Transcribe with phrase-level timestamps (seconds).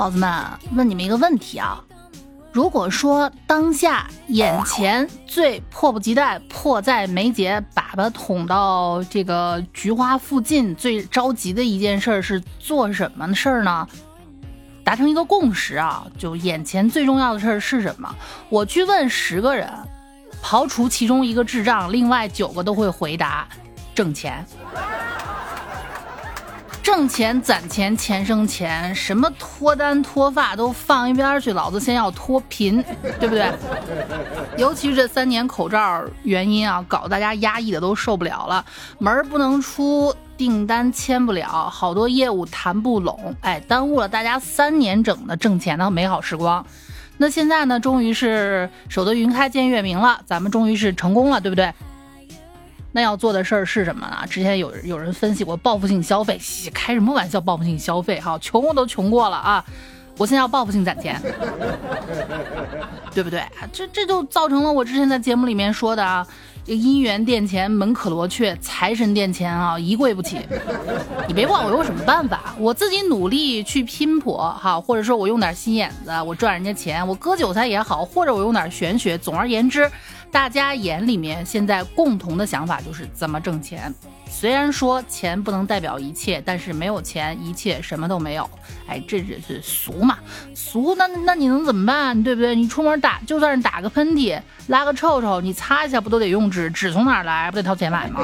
[0.00, 0.32] 宝子们，
[0.72, 1.78] 问你们一个问题啊。
[2.52, 13.86] 如果说当下眼前最迫不及待、迫在眉睫，粑粑捅到这个菊花附近，最着急的一件事是做什么事儿呢？
[14.82, 18.10] 达成一个共识啊，就眼前最重要的事儿是什么？
[18.48, 19.70] 我去问十个人，
[20.42, 23.46] 刨除其中一个智障，另外九个都会回答
[23.94, 24.42] 挣钱。
[26.92, 32.82] 挣钱攒钱钱生钱，什么脱单脱发都放一边去，老子先要脱贫，
[33.20, 33.48] 对不对？
[34.58, 38.64] 尤其是这三年口罩原因啊，搞得大家压抑的都受不了了，
[38.98, 46.66] 门儿不能出，订单签不了，好多业务谈不拢，哎，耽误了大家三年整的挣钱的美好时光。
[47.18, 51.72] 那现在呢，终于是守得云开见月明了，咱们终于是成功了，对不对？
[52.92, 54.26] 那要做的事儿是什么呢？
[54.28, 56.40] 之前有有人分析过报复性消费，
[56.74, 57.40] 开什么玩笑？
[57.40, 59.64] 报复性消费，哈，穷我都穷过了啊！
[60.18, 61.20] 我现在要报复性攒钱，
[63.14, 63.42] 对不对？
[63.72, 66.26] 这这就造成了我之前在节目里面说的啊，
[66.66, 70.40] 姻缘殿前门可罗雀，财神殿前啊一跪不起。
[71.26, 79.16] 你别管我有什么办法，我自己努力去拼搏哈，或者说我用点心眼子，我赚人家钱，我割韭菜也好，或者我用点玄学。
[79.16, 79.88] 总而言之。
[80.32, 83.92] 大家眼里面现在共同的想法就是怎么挣钱。
[84.28, 88.48] 虽然说钱不能代表一切，但是没有钱，一切什么都没有。
[88.86, 90.18] 哎，这只是俗嘛，
[90.54, 92.22] 俗那那你能怎么办？
[92.22, 92.54] 对不对？
[92.54, 96.70] 你出门打，就算是打个喷嚏、拉个臭臭，你擦一下不都得用纸？
[96.70, 97.50] 纸从哪来？
[97.50, 98.20] 不得掏钱买吗？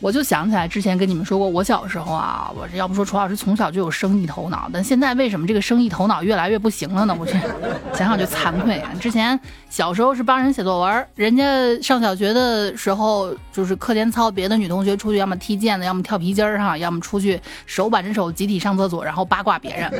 [0.00, 7.14] 我就想起来之前跟你们说过，我小时候啊，我这要不说楚老师从小就有生意头脑，但现在为什么这个生意头脑越来越不行了呢？
[7.18, 7.32] 我这
[7.92, 8.90] 想想就惭愧啊！
[8.98, 9.38] 之前
[9.68, 11.44] 小时候是帮人写作文，人家
[11.82, 19.92] 上小学的时候就是课间操，别的女同学出去要么踢毽子，要么跳皮筋儿哈，要么出去手挽着手集体上厕所，然后八卦别人。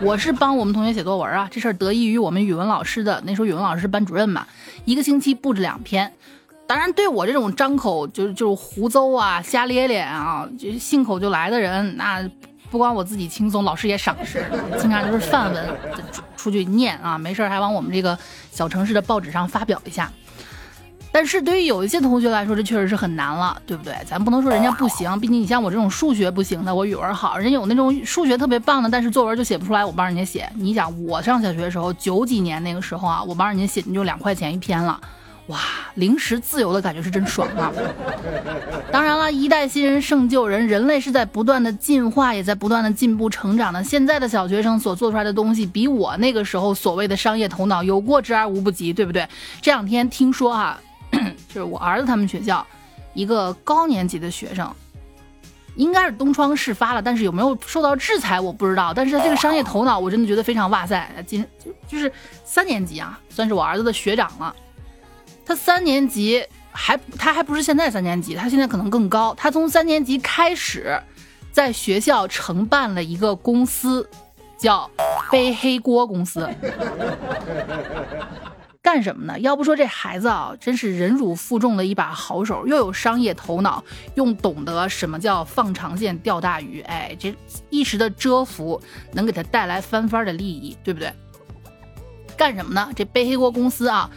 [0.00, 4.46] 我是帮我们同学写作文啊，这事儿得益于我们语文老师的，那时候语文老师是班主任嘛，
[4.84, 6.12] 一个星期布置两篇。
[6.72, 12.26] 当然，对我这种张口就就是胡诌啊、瞎咧咧啊，就信口就来的人，那
[12.70, 14.42] 不光我自己轻松，老师也赏识，
[14.80, 15.62] 经常就是范文
[16.34, 18.18] 出去念啊，没事还往我们这个
[18.50, 20.10] 小城市的报纸上发表一下。
[21.12, 23.94] 但是对于有一些同学来说，这确实是很难了，对不对？
[24.06, 30.50] 咱不能说人家不行，毕竟你像我这种数学不行的，我语文好，人有那种数学特别棒的，但是作文就写不出来，我帮人家写。
[30.56, 34.98] 你想我上小学的时候，九几年那个时候啊，我帮人家写你就两块钱一篇了。
[35.52, 35.58] 哇，
[35.96, 37.70] 零食自由的感觉是真爽啊！
[38.90, 43.84] 当然了，一代新人胜旧人，人类是在不断的进化，也在不断的进步成长的。
[43.84, 49.28] 现在的小学生所做出来的东西，比我那个时候所谓的商业头脑有过之而无不及，对不对？
[49.60, 50.80] 这两天听说啊，
[51.12, 52.66] 就是我儿子他们学校
[53.12, 54.74] 一个高年级的学生，
[55.76, 58.94] 应该是东窗事发了，但是有没有受到制裁我不知道。
[58.94, 61.10] 但是这个商业头脑，我真的觉得非常哇塞！
[61.26, 61.44] 今
[61.86, 62.10] 就是
[62.42, 64.56] 三年级啊，算是我儿子的学长了。
[65.44, 69.34] 他三年级还他还不是现在三年级，他现在可能更高。
[69.36, 70.98] 他从三年级开始，
[71.50, 74.08] 在学校承办了一个公司，
[74.56, 74.90] 叫
[75.30, 76.48] 背黑锅公司。
[78.80, 79.38] 干什么呢？
[79.38, 83.82] 要不说这孩子啊，真是忍辱负重的一把好手，又有商业头脑，
[84.16, 86.80] 又懂得什么叫放长线钓大鱼。
[86.82, 87.34] 哎，这
[87.70, 88.80] 一时的蛰伏
[89.12, 91.12] 能给他带来翻番的利益，对不对？
[92.36, 92.90] 干什么呢？
[92.96, 94.10] 这背黑锅公司啊。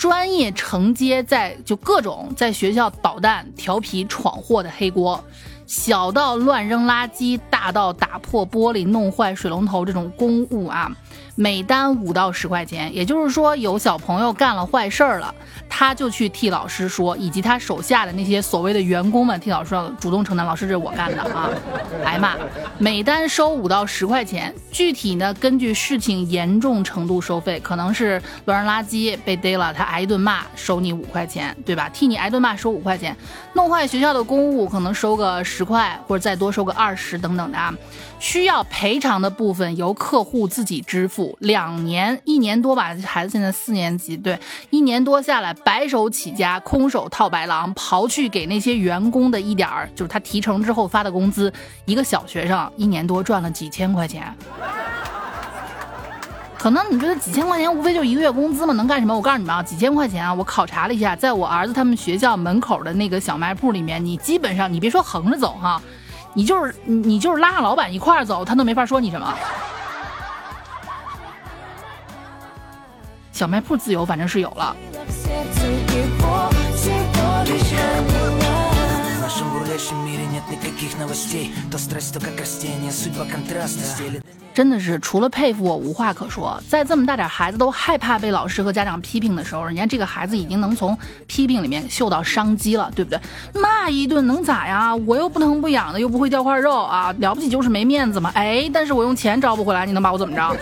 [0.00, 5.22] 专业承接在就各种在学校捣蛋、调皮、闯祸的黑锅，
[5.70, 10.90] 小到乱扔垃圾，大到打破玻璃、弄坏水龙头这种公务啊。
[11.36, 15.32] 每单五到十块钱，也就是说，有小朋友干了坏事儿了，
[15.70, 20.44] 他就去替老师说，以及他手下的那些所谓的员工们替老师主动承担。
[20.44, 21.48] 老师，这是我干的啊！
[22.04, 22.34] 挨骂，
[22.76, 31.88] 每单收五到十块钱，具体呢根据事情严重程度收费，可能是乱扔垃圾被逮了，他挨一顿骂，收你五块钱，对吧？
[31.88, 33.16] 替你挨顿骂收五块钱，
[33.54, 37.74] 弄坏学校的公物可能收个十十块，或者再多收个二十等等的啊。
[38.18, 41.36] 需要赔偿的部分由客户自己支付。
[41.40, 44.38] 两年一年多吧，孩子现在四年级，对，
[44.70, 51.52] 一年多下来白手起家，空手套白狼，刨去给那些员工的一点儿，就是他提成之后发的工资，
[51.84, 54.34] 一个小学生一年多赚了几千块钱。
[56.60, 59.16] 可能你觉得几千块钱无非就一个月工资嘛，能干什么？
[59.16, 65.80] 我告诉你们啊，几千块钱啊，我考察了一下，在我儿子他们学校门口的那个小卖铺里面，你基本上你别说横着走哈。
[66.34, 69.34] 你就是你，就是拉着老板一块儿走，他都没法说你什么。
[73.32, 74.76] 小卖铺自由，反正是有了。
[84.52, 90.96] 真的是除了佩服我无话可说，在这么大点孩子都害怕被老师和家长批评的时候，人家这个孩子已经能从
[91.28, 93.20] 批评里面嗅到商机了，对不对？
[93.54, 94.94] 骂一顿能咋呀？
[94.94, 98.30] 我又不疼不痒的，又不会掉块肉啊，了不起就是没面子嘛。
[98.34, 100.56] 哎，但是我用钱招不回来，你能把我怎么着？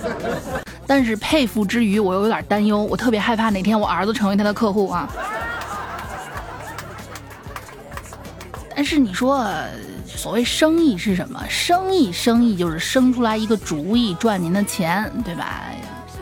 [0.86, 5.08] 但是佩服之余，我又有点担忧，我特别害怕哪天我儿子成为他的客户啊。
[8.76, 9.50] 但是你说。
[10.18, 11.40] 所谓生意是什么？
[11.48, 15.62] 生意，生意就是生出来一个主意赚您的钱，对吧？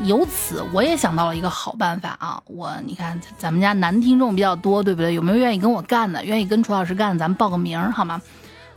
[0.03, 2.39] 由此我也想到了一个好办法啊！
[2.45, 5.15] 我你看咱们家男听众比较多，对不对？
[5.15, 6.23] 有没有愿意跟我干的？
[6.23, 7.19] 愿意跟楚老师干的？
[7.19, 8.21] 咱们报个名好吗？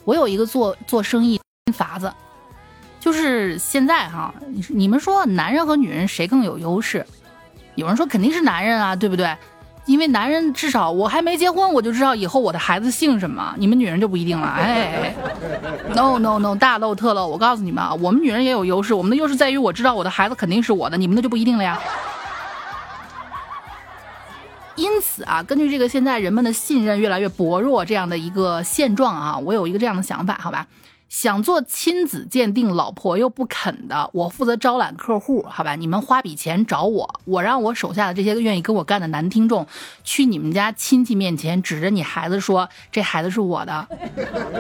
[0.06, 1.38] 我有一个做做生意
[1.74, 2.10] 法子，
[3.02, 4.34] 就是现在哈，
[4.70, 7.06] 你们说男人和女人谁更有优势？
[7.76, 9.36] 有人说肯定是男人啊，对不对？
[9.90, 13.56] 因为男人至少我还没结婚，我就知道以后我的孩子姓什么。
[13.58, 15.16] 你们女人就不一定了， 哎
[15.96, 17.26] ，no no no，大漏特漏。
[17.26, 21.80] 我告诉你们啊，我们女人也有优势，我们的优势在于我知道我的孩子肯定是我的，你们的就不一定了呀。
[24.76, 30.68] 因此啊，根据这个现在人们的信任越来越薄弱这样的一个现状啊，我有一个这样的想法，好吧。
[31.10, 35.76] 想做亲子鉴定，老婆又不肯的，我负责招揽客户，好吧？
[35.76, 39.66] 你们花笔钱找我，我让我手下的这些愿意跟我干的男听众，
[40.04, 43.88] 去你们家亲戚面前指着你孩子说：“这孩子是我的。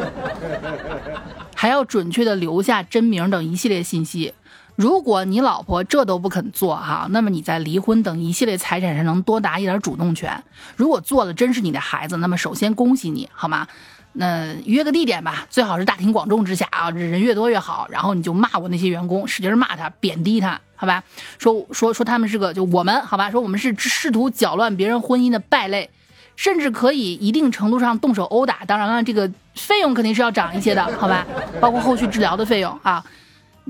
[1.55, 4.33] ”还要准确的留下真名等一系列信息。
[4.79, 10.41] 如果你老婆这都不肯做哈，那么你在离婚等一系列财产上能多拿一点主动权。
[10.77, 13.67] 如果做的真是你的孩子，那么首先恭喜你，好吗？
[14.13, 17.89] 那约个地点吧，最好是大庭广众之下啊，人越多越好。
[17.91, 21.03] 然后你就骂我那些员工，使劲骂他，贬低他，好吧？
[21.37, 23.29] 说说说他们是个就我们好吧？
[23.29, 25.89] 说我们是试图搅乱别人婚姻的败类，
[26.37, 28.63] 甚至可以一定程度上动手殴打。
[28.65, 31.27] 当然了，这个费用肯定是要涨一些的，好吧？
[31.59, 33.03] 包括后续治疗的费用啊。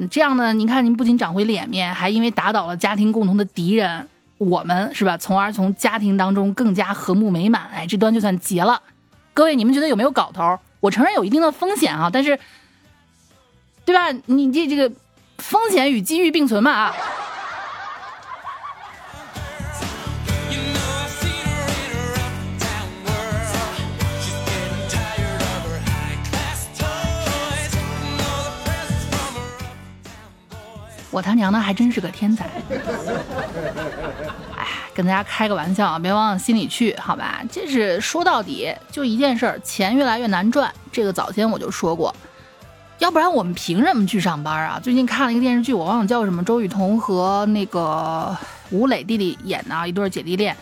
[0.08, 4.08] 这样呢，您看您不仅长回脸面，还因为打倒了家庭共同的敌人，
[4.38, 5.18] 我们是吧？
[5.18, 7.68] 从而从家庭当中更加和睦美满。
[7.74, 8.82] 哎，这端就算结了。
[9.34, 10.58] 各位，你们觉得有没有搞头？
[10.80, 12.40] 我承认有一定的风险啊，但是，
[13.86, 14.12] 对吧？
[14.28, 14.92] 你这这个
[15.38, 16.96] 风险与机遇并存嘛啊。
[31.20, 32.46] 我他娘的还真是个天才！
[34.56, 37.42] 哎，跟大家开个玩笑啊，别往心里去，好吧？
[37.52, 40.74] 这是说到底就一件事儿，钱越来越难赚。
[40.94, 42.16] 这个早先我就说过，
[43.00, 44.80] 要不然我们凭什么去上班啊？
[44.82, 48.34] 最近看了一个电视剧，我忘了叫什么，周雨彤和那个
[48.70, 50.56] 吴磊弟弟演的一对姐弟恋。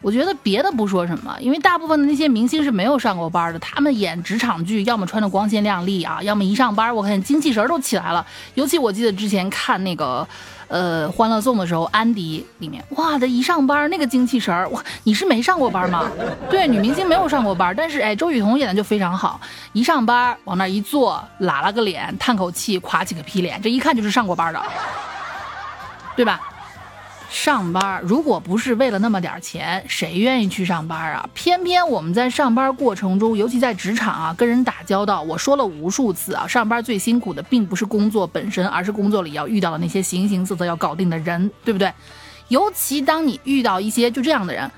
[0.00, 8.24] 我觉得别的不说什么，因为大部分的那些明星是没有上过班的，他们演职场剧，要么穿的光鲜亮丽啊，要么一上班，我看精气神都起来了。
[8.54, 10.26] 尤其我记得之前看那个，
[10.68, 16.08] 呃，《欢乐颂》的时候，安迪里面，哇，他一上班那个精气神，哇，你是没上过班吗？
[16.48, 19.40] 对，女明星没有上过班，但是哎，周雨彤演的就非常好，
[19.72, 24.62] 一上班往那一坐，拉了个脸，叹口气，垮起个皮脸，这一看就是上过班的，
[26.14, 26.40] 对吧？
[27.30, 31.28] 上班如果不是为了那么点钱，谁愿意去上班啊？
[31.34, 41.92] 偏偏我们在上班过程中，尤其在职场啊，跟人打交道，我说了无数次啊，上班最辛苦的并不是工作本身，而是工作里要遇到的那些形形色色要搞定的人，对不对？
[42.48, 44.70] 尤其当你遇到一些就这样的人，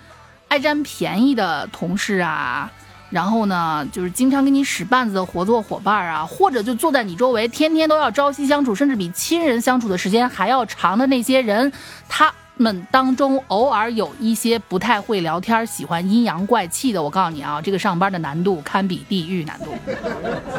[0.49, 2.69] 爱占便宜的同事啊，
[3.11, 11.73] 然后呢，就是经常给你使绊子的合作伙伴啊，或者就坐在你周围，天天都要朝夕相处，甚至比亲人相处的时间还要长的那些人，
[12.09, 12.31] 他。
[12.61, 19.75] 们当中偶尔有一些不太会聊天、喜欢阴阳怪气的，我告诉你啊，这个上班的难度堪比地狱难度。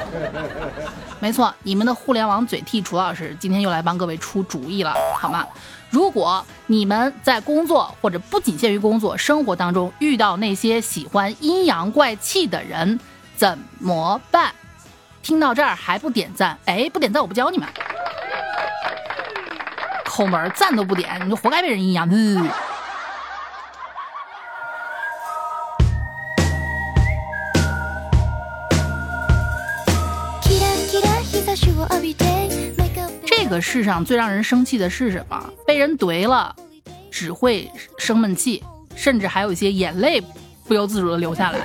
[1.21, 5.45] 没错，你们的互联网嘴替楚老师今天又来帮各位出主意了，好吗？
[5.91, 12.99] 如果你们在工作或者不仅限于工作生活当中遇到那些喜欢阴阳怪气的人，
[13.35, 14.51] 怎么办？
[15.21, 16.57] 听到这儿还不点赞？
[16.65, 17.67] 哎，不点赞我不教你们。
[20.11, 22.09] 抠门赞都不点，你就活该被人阴阳。
[33.25, 35.49] 这个世上最让人生气的是什么？
[35.65, 36.53] 被人怼了，
[37.09, 38.61] 只会生闷气，
[38.93, 40.21] 甚至还有一些眼泪。
[40.71, 41.59] 不由自主的流下来。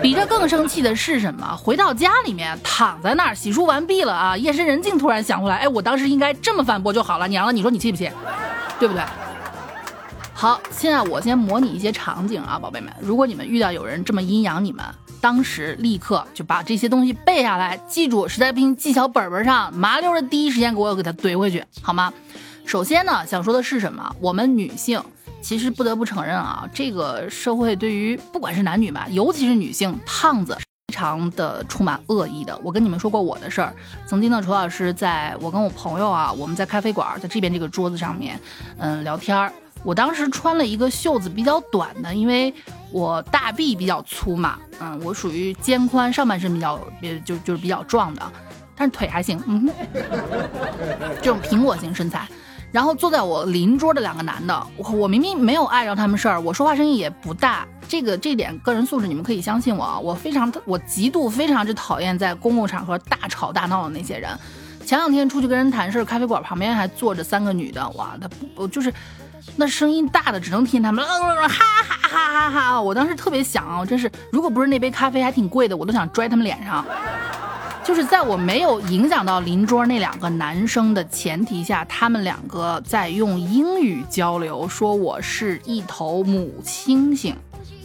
[0.00, 1.54] 比这更生气的是什么？
[1.54, 7.28] 回到家里面，躺在那儿洗漱完毕了啊，夜深人静，突然想过来，哎，我当时应该这么反驳就好了。
[7.28, 8.10] 娘了，你说你气不气？
[8.80, 9.02] 对不对？
[10.32, 14.82] 好，现在我先模拟一些场景啊，宝贝们，如果你们遇到有人这么阴阳你们，
[15.20, 22.10] 当时立刻就把这些东西背下来，记住，实在不行记小本本上，麻溜的第一时间给我给它怼回去，好吗？
[22.64, 24.16] 首先呢，想说的是什么？
[24.18, 25.02] 我们女性
[25.44, 30.56] 其实不得不承认啊，这个社会对于不管是男女吧，尤其是女性，胖子
[30.88, 32.58] 非常的充满恶意的。
[32.64, 33.74] 我跟你们说过我的事儿，
[34.06, 38.40] 曾经呢，楚老师在我跟我朋友啊，我们在咖啡馆，在这边这个桌子上面，
[38.78, 39.52] 嗯，聊天儿。
[39.82, 42.52] 我当时穿了一个袖子比较短的，因为
[42.90, 46.80] 我大臂比较粗嘛，嗯，我属于肩宽，上半身比较，
[47.22, 48.22] 就就是比较壮的，
[48.74, 49.68] 但是腿还行，嗯，
[51.20, 52.26] 这种苹果型身材。
[52.74, 64.36] 然后坐在我邻桌的两个男的，我我明明没有碍着他们事儿，我说话声音也不大，这个这点个人素质你们可以相信我啊，我非常我极度非常之讨厌在公共场合大吵大闹的那些人。
[64.84, 68.92] 前两天出去跟人谈事，咖啡馆旁边还坐着三个女的，哇，他不就是。
[69.56, 72.80] 那声音大的只能听他们哈哈哈哈哈哈！
[72.80, 76.82] 我当时特别想啊，真是，如果不是那杯咖啡还挺贵的，我都想拽他们脸上。
[77.84, 87.34] 就是在我没有影响到邻桌那两个男生的前提下，他们两个在用英语交流，说我是一头母猩猩，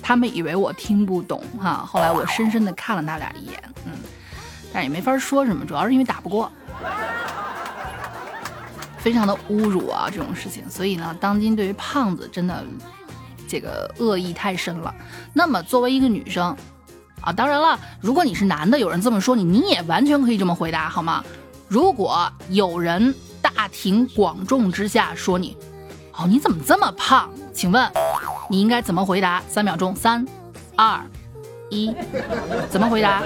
[0.02, 1.86] 他们以为我听不懂哈。
[1.86, 3.92] 后来我深深的看了他俩一眼，嗯，
[4.72, 6.50] 但也没法说什么，主要是因为打不过。
[8.98, 12.66] 非常的侮辱啊，这种事情，所以呢，当今对于胖子真的
[13.48, 14.96] 这个恶意太深了。
[15.34, 16.56] 那么作为一个女生
[17.22, 21.24] 啊，当然了，如果你是男的，有人这么说你，你也完全可以这么回答，好吗？
[21.68, 25.56] 如果有人大庭广众之下说你，
[26.14, 27.30] 哦，你怎么这么胖？
[27.54, 27.90] 请问
[28.50, 29.42] 你应该怎么回答？
[29.48, 30.26] 三秒钟，三、
[30.76, 31.02] 二、
[31.70, 31.94] 一，
[32.70, 33.22] 怎么回答？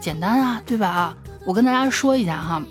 [0.00, 0.88] 简单啊，对吧？
[0.88, 1.16] 啊
[1.46, 2.62] 我跟大家说一下哈。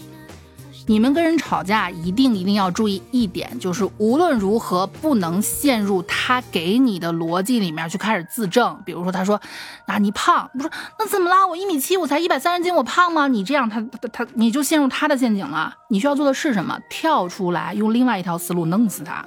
[0.85, 8.77] 你们跟人吵架，一定一定要注意一点，就是无论如何不能陷入他给你的逻辑里面去开始自证。
[8.85, 9.39] 比如说，他说
[9.87, 11.47] ：“那你胖，不是那怎么啦？
[11.47, 15.73] 我一米七，我才一百三十斤，我胖吗？”你这样，他他他，你就陷入他的陷阱了。
[15.89, 16.77] 你需要做的是什么？
[16.89, 19.25] 跳出来，用另外一条思路弄死他。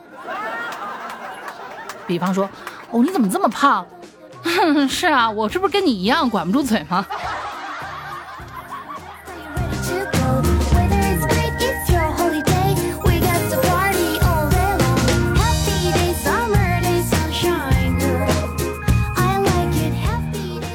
[2.07, 2.49] 比方说
[2.93, 3.87] ：“哦，你怎么这么胖？”
[4.89, 7.05] 是啊，我这不是跟你一样管不住嘴吗？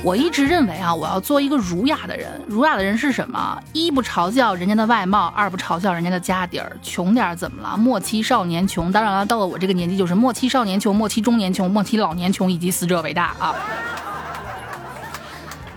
[0.03, 2.41] 我一直认为啊，我要做一个儒雅的人。
[2.47, 3.61] 儒雅的人是什么？
[3.71, 6.75] 一不嘲笑人家的外貌，二不嘲笑人家的家底儿。
[6.81, 7.77] 穷点儿怎么了？
[7.77, 8.91] 莫欺少年穷。
[8.91, 13.53] 当然了，到了我这个年纪，就是莫欺少年穷，莫欺中年穷，莫欺老年穷，以及死者为大啊。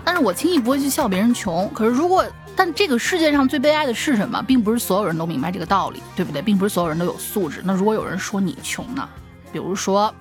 [0.03, 1.69] 但是我轻易不会去笑别人穷。
[1.71, 4.41] 可是如果，但这个世界上最悲哀的是什么？
[4.41, 6.41] 并不是所有人都明白这个道理，对不对？
[6.41, 7.61] 并不是所有人都有素质。
[7.63, 9.07] 那如果有人说你穷呢？
[9.53, 10.11] 比如说。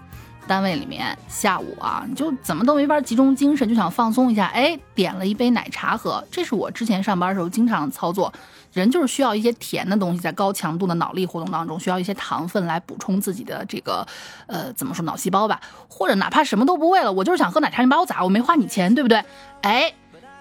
[0.47, 4.47] 单位里面下午啊，你就怎么都没法集中精神，就想放松一下。
[4.47, 8.33] 哎，点了一杯奶茶喝，这是我之前上班的时候经常操作。
[8.73, 14.05] 人就是需要一些甜的东西，在高强度的脑力活动当中，需要一些糖分来补充自己的这个
[14.49, 15.61] 呃，怎么说脑细胞吧？
[15.89, 18.25] 或者哪怕什么都不为了，我就是想喝奶茶，你把我咋？
[18.25, 19.23] 我没花你钱，对不对？
[19.63, 19.93] 哎，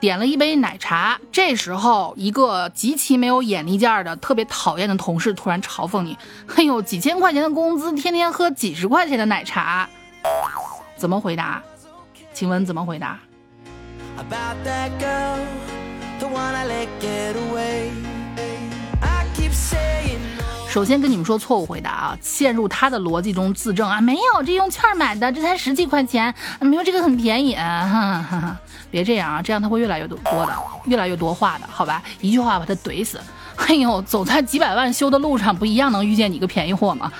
[0.03, 6.17] 点了一杯奶茶，这时候一个极其没有眼力见儿的、特别讨厌的同事突然嘲讽你
[6.57, 9.87] ：“哎呦，几千块钱的工资，天天喝几十块钱的奶茶。”
[10.99, 11.63] 怎么回答？
[12.33, 13.17] 请问怎么回答？
[20.73, 30.57] 首先跟你们说错误回答啊，陷入他的逻辑中自证啊，没有，这用券买的，这才十几块钱，没有这个很便宜啊，别这样啊，这样他会越来越多多的，
[30.89, 33.21] 越来越多话的，好吧，一句话把他怼死。
[33.55, 37.11] 哎呦，走在几百万修的路上，不一样能遇见你个便宜货吗？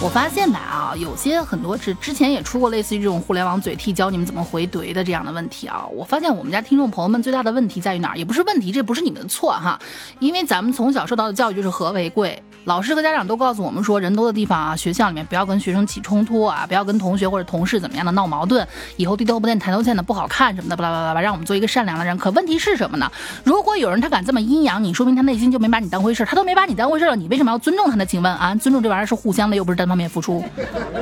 [0.00, 5.84] 我发现吧啊，有些很多之之前也出过类似于这种互联网嘴替教你们怎么回怼的这样的问题啊。
[5.92, 8.16] 我发现我们家听众朋友们最大的问题在于哪儿？
[8.16, 9.76] 也不是问题，这不是你们的错哈，
[10.20, 12.40] 因为咱们从小受到的教育就是和为贵。
[12.64, 22.16] 老师和家长都告诉我们说，人多的地方啊，学校里面不要跟学生起冲突啊，不要跟同学或者同事怎么样的闹矛盾，以后低头不见抬头见的不好看什么的，巴拉巴拉巴拉，让我们做一个善良的人。
[22.18, 23.10] 可问题是什么呢？
[23.42, 28.04] 如果有人他敢这么阴阳你，说明他内心就没把你当回事，他都没把你当回事了，你为什么要尊重他呢？
[28.04, 30.44] 请问啊，尊重这玩意儿是互相的，又不是单方面付出，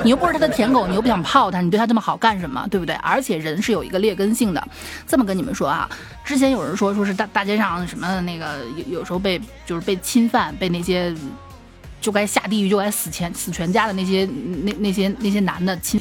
[0.05, 2.67] 你又不是他的舔狗，你又不想泡他，你对他这么好干什么？
[2.71, 2.95] 对不对？
[2.97, 4.69] 而且人是有一个劣根性的，
[5.07, 5.91] 这么跟你们说啊，
[6.25, 11.15] 之前有人说说是大大街上什么那个有有时候被就是被侵犯，被那些。
[11.99, 14.29] 就该下地狱，就该死全死全家的那些
[14.63, 16.01] 那那些那些男的亲，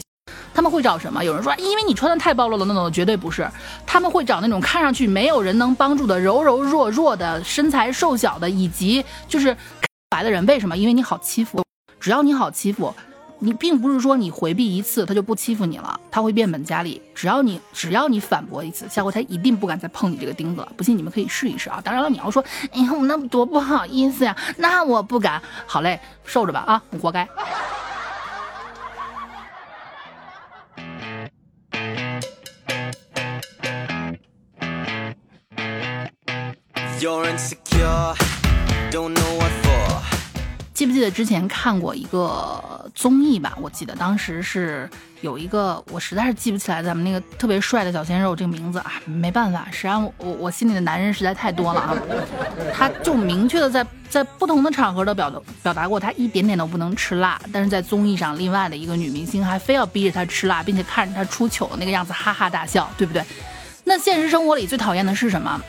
[0.53, 1.23] 他们会找什么？
[1.23, 3.49] 有人说，因为你穿的太暴露了，那种绝对不是。
[3.87, 9.55] 他们会找那种看上去没有人能帮助的柔柔弱弱的身材瘦小的，以及就是
[10.09, 10.45] 白的人。
[10.45, 10.77] 为什么？
[10.77, 11.64] 因为你好欺负，
[12.05, 12.93] 只要你好欺负。
[13.39, 17.01] 你并不是说你回避一次他就不欺负你了，他会变本加厉。
[17.15, 20.71] 只要你只要你反驳一次，下回他一定不敢再碰你这个钉子了。
[20.77, 21.81] 不信你们可以试一试啊！
[21.83, 25.41] 当然了，你要说，哎呀，我那多不好意思呀，那我不敢。
[25.65, 27.27] 好嘞，受着吧啊，你活该。
[40.75, 43.57] 记不记得之前看过一个综艺吧？
[43.61, 44.89] 我记得当时是
[45.21, 51.95] 有一个，我实在是记不起来咱们那个特别帅的小鲜肉这个名字啊，没办法，实际上我我心里的男人实在太多了啊。
[52.73, 63.23] 他就明确的在在不同的场合都表表达过，他一点点都不能吃辣，但是在综艺上，另外的一个女明星还非要逼着他吃辣，并且看着他出糗的那个样子哈哈大笑，对不对？
[63.85, 65.61] 那现实生活里最讨厌的是什么？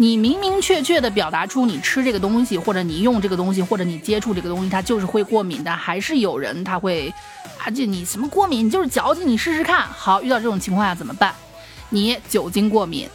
[0.00, 7.12] 你明明确确的表达出你吃这个东西，或者你用这个东西，或者你接触这个东西，它就是会过敏的，还是有人他会，
[7.58, 9.80] 啊，就你什么过敏，你就是矫情，你试试看。
[9.88, 11.34] 好，遇到这种情况下怎么办？
[11.90, 13.08] 你酒精过敏，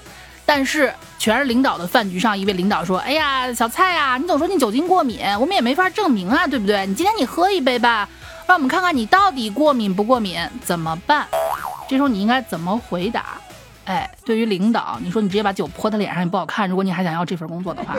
[0.46, 6.86] 但是全是领导的饭局上，一位领导说：“哎呀，小蔡呀，你总说你酒精过敏，我们也没法证明啊，对不对？
[6.86, 8.10] 你今天你喝一杯吧，
[8.46, 11.26] 让我们看看你到底过敏不过敏，怎么办？”
[11.88, 13.38] 这时候你应该怎么回答？
[13.86, 16.70] 哎，对于领导，你说你直接把酒泼他脸上也不好看。
[16.70, 17.96] 如果你还想要这份工作的话，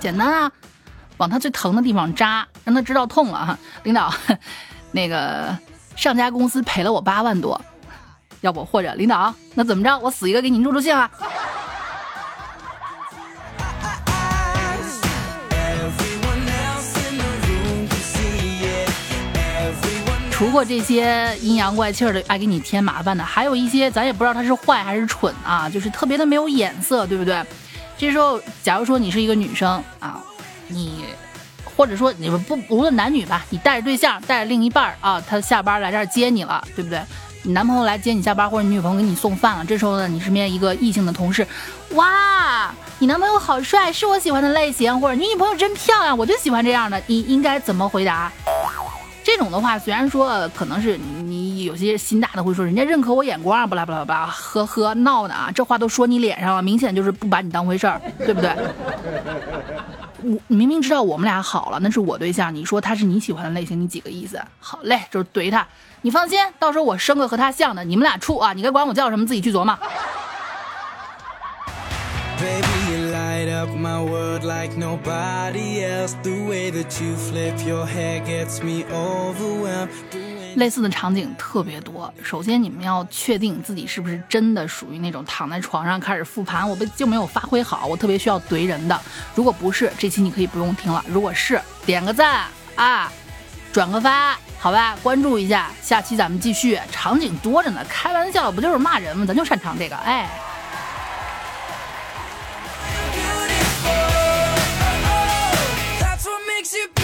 [0.00, 0.50] 简单啊，
[1.18, 3.58] 往他最疼的地方扎，让他知道痛了哈。
[3.82, 4.12] 领导，
[4.92, 5.56] 那个
[5.94, 7.60] 上家公司赔了我八万多，
[8.40, 11.10] 要不或者领导，那怎么着，我死一个给你助助兴啊。
[20.44, 27.42] 除过这些阴阳怪气的爱给你添麻烦的，还有一些咱也不知道他是坏还是蠢啊，就是特别的没有眼色，对不对？
[27.96, 30.22] 这时候，假如说你是一个女生啊，
[30.68, 31.06] 你
[31.64, 37.00] 或者说你们不无论男女吧，你带着对象带着另一半啊，他下班来这儿接你了，对不对？
[37.42, 41.46] 你男朋友来接你下班，或者你女朋友给你送饭了，这时候呢，你身边一个异性的同事，
[41.92, 48.30] 哇，你男朋友好帅，是我喜欢的类型，或者你女朋友真漂亮，我就喜欢这样的，你应该怎么回答？
[49.36, 58.54] 这种的话，虽然说可能是你有些心大的会说人家认可我眼光，巴拉巴拉巴拉，呵呵，闹呢啊，这话都说你脸上了，明显就是不把你当回事儿，对不对？
[60.22, 64.40] 我明明知道我们俩好了，那是我对象，你说他是你喜欢的类型，你几个意思？
[64.60, 65.66] 好嘞，就是怼他，
[66.02, 69.76] 你放心，到时候我生个和他像的，你们俩处啊，你该管我叫什么自己去琢磨。
[80.56, 82.12] 类似的场景特别多。
[82.22, 89.00] 首先，你们要确定自己是不是真的属于那种躺在床上开始复盘，我被就没有发挥好，我特别需要怼人的。
[89.34, 91.04] 如果不是，这期你可以不用听了。
[91.08, 92.44] 如果是，点个赞
[92.76, 93.10] 啊，
[93.72, 96.78] 转个发，好吧，关注一下，下期咱们继续。
[96.92, 99.26] 场景多着呢，开玩笑不就是骂人吗？
[99.26, 100.30] 咱就擅长这个，哎。
[106.74, 107.03] to be